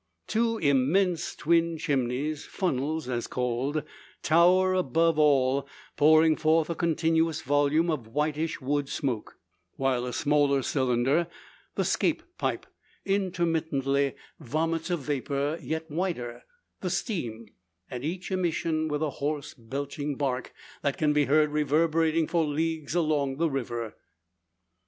[0.25, 3.83] Two immense twin chimneys "funnels" as called
[4.23, 9.37] tower above all, pouring forth a continuous volume of whitish wood smoke;
[9.75, 11.27] while a smaller cylinder
[11.75, 12.65] the "scape pipe"
[13.05, 16.45] intermittently vomits a vapour yet whiter,
[16.79, 17.45] the steam;
[17.91, 22.95] at each emission with a hoarse belching bark, that can be heard reverberating for leagues
[22.95, 23.95] along the river.